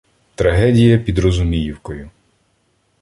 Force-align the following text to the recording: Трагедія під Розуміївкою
Трагедія 0.35 0.97
під 0.97 1.19
Розуміївкою 1.19 2.09